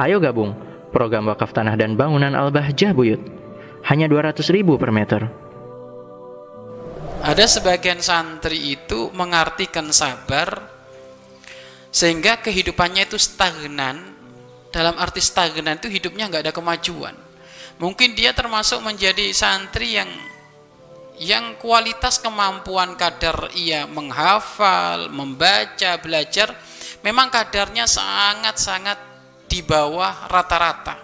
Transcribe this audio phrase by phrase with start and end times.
[0.00, 0.56] Ayo gabung
[0.96, 3.20] program wakaf tanah dan bangunan Al-Bahjah Buyut.
[3.84, 5.28] Hanya 200 ribu per meter.
[7.20, 10.56] Ada sebagian santri itu mengartikan sabar
[11.92, 14.16] sehingga kehidupannya itu stagnan.
[14.72, 17.12] Dalam arti stagnan itu hidupnya nggak ada kemajuan.
[17.76, 20.08] Mungkin dia termasuk menjadi santri yang
[21.20, 26.56] yang kualitas kemampuan kadar ia menghafal, membaca, belajar
[27.04, 29.09] memang kadarnya sangat-sangat
[29.50, 30.94] di bawah rata-rata.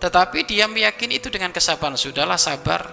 [0.00, 2.88] Tetapi dia meyakini itu dengan kesabaran, sudahlah sabar.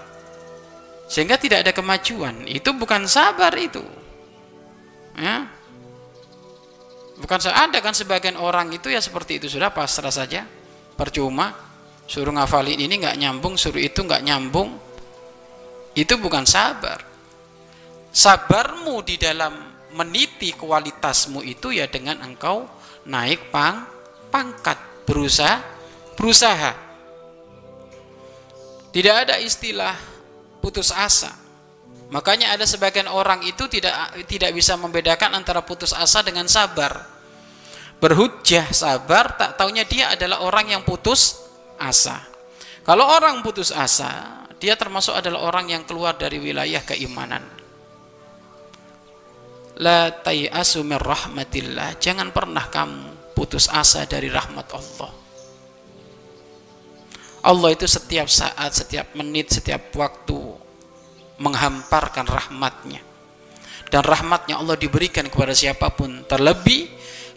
[1.08, 2.44] Sehingga tidak ada kemajuan.
[2.44, 3.84] Itu bukan sabar itu.
[5.16, 5.48] Ya.
[7.20, 10.44] Bukan ada kan sebagian orang itu ya seperti itu sudah pasrah saja.
[11.00, 11.56] Percuma
[12.04, 14.76] suruh ngafalin ini nggak nyambung, suruh itu nggak nyambung
[15.94, 17.06] itu bukan sabar.
[18.14, 19.54] Sabarmu di dalam
[19.94, 22.66] meniti kualitasmu itu ya dengan engkau
[23.06, 23.93] naik pang
[24.34, 25.74] pangkat, berusaha
[26.16, 26.72] berusaha.
[28.94, 29.98] Tidak ada istilah
[30.62, 31.34] putus asa.
[32.14, 37.10] Makanya ada sebagian orang itu tidak tidak bisa membedakan antara putus asa dengan sabar.
[37.98, 41.42] Berhujjah sabar, tak taunya dia adalah orang yang putus
[41.82, 42.22] asa.
[42.86, 47.42] Kalau orang putus asa, dia termasuk adalah orang yang keluar dari wilayah keimanan.
[49.82, 51.98] La tayasu rahmatillah.
[51.98, 55.12] Jangan pernah kamu putus asa dari rahmat Allah.
[57.44, 60.40] Allah itu setiap saat, setiap menit, setiap waktu
[61.44, 63.04] menghamparkan rahmatnya.
[63.92, 66.24] Dan rahmatnya Allah diberikan kepada siapa pun.
[66.24, 66.88] Terlebih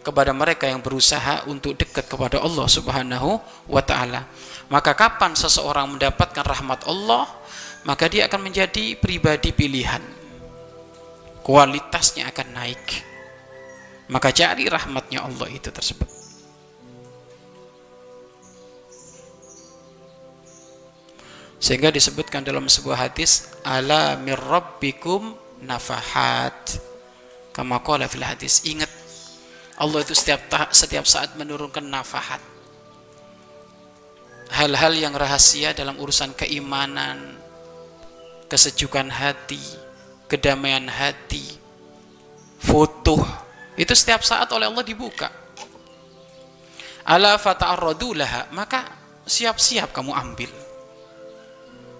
[0.06, 4.30] kepada mereka yang berusaha untuk dekat kepada Allah Subhanahu wa taala.
[4.70, 7.26] Maka kapan seseorang mendapatkan rahmat Allah,
[7.82, 10.00] maka dia akan menjadi pribadi pilihan.
[11.42, 13.15] Kualitasnya akan naik.
[14.06, 16.06] Maka cari rahmatnya Allah itu tersebut.
[21.58, 25.34] Sehingga disebutkan dalam sebuah hadis, ala mirrabbikum
[25.66, 26.78] nafahat.
[27.50, 28.92] Kama qala fil hadis, ingat
[29.80, 32.38] Allah itu setiap setiap saat menurunkan nafahat.
[34.46, 37.34] Hal-hal yang rahasia dalam urusan keimanan,
[38.46, 39.58] kesejukan hati,
[40.30, 41.42] kedamaian hati,
[42.62, 43.45] foto,
[43.76, 45.28] itu setiap saat oleh Allah dibuka.
[47.06, 48.82] Ala fata'arradu laha, maka
[49.28, 50.50] siap-siap kamu ambil.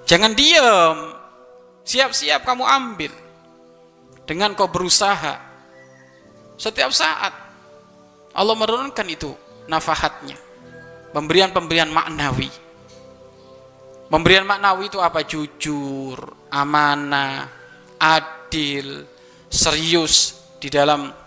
[0.09, 0.99] Jangan diam.
[1.87, 3.13] Siap-siap kamu ambil.
[4.27, 5.39] Dengan kau berusaha.
[6.57, 7.31] Setiap saat
[8.33, 9.31] Allah menurunkan itu
[9.71, 10.35] nafahatnya.
[11.15, 12.51] Pemberian-pemberian maknawi.
[14.07, 15.23] Pemberian maknawi itu apa?
[15.23, 16.19] Jujur,
[16.51, 17.51] amanah,
[17.99, 19.07] adil,
[19.51, 21.26] serius di dalam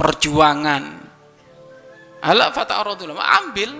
[0.00, 0.82] perjuangan.
[2.24, 3.70] Ala fata'aradul ambil.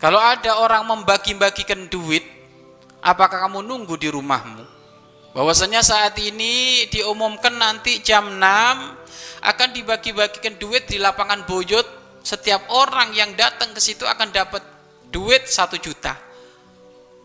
[0.00, 2.24] Kalau ada orang membagi-bagikan duit,
[3.04, 4.64] apakah kamu nunggu di rumahmu?
[5.36, 8.40] Bahwasanya saat ini diumumkan nanti jam 6
[9.44, 11.84] akan dibagi-bagikan duit di lapangan Boyot
[12.24, 14.64] setiap orang yang datang ke situ akan dapat
[15.08, 16.12] duit satu juta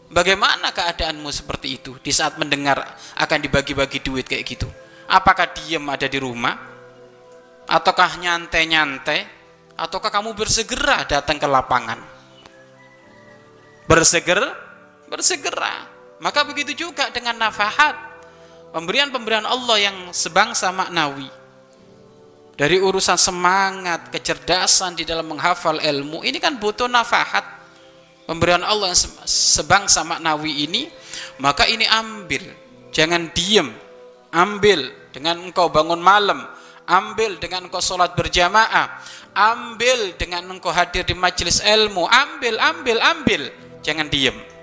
[0.07, 2.79] bagaimana keadaanmu seperti itu di saat mendengar
[3.19, 4.69] akan dibagi-bagi duit kayak gitu
[5.15, 6.55] apakah diem ada di rumah?
[7.65, 9.19] Ataukah nyantai-nyantai?
[9.75, 11.99] Ataukah kamu bersegera datang ke lapangan?
[13.87, 14.65] Bersegera
[15.09, 15.87] bersegera.
[16.19, 17.95] Maka begitu juga dengan nafahat
[18.71, 21.27] pemberian-pemberian Allah yang sebangsa maknawi.
[22.55, 27.43] Dari urusan semangat, kecerdasan di dalam menghafal ilmu, ini kan butuh nafahat.
[28.25, 30.87] Pemberian Allah yang sebangsa maknawi ini,
[31.37, 32.47] maka ini ambil.
[32.95, 33.84] Jangan diem.
[34.35, 36.43] Ambil dengan engkau bangun malam.
[36.83, 38.99] Ambil dengan engkau sholat berjamaah.
[39.31, 42.03] Ambil dengan engkau hadir di majelis ilmu.
[42.11, 43.41] Ambil, ambil, ambil.
[43.79, 44.54] Jangan diem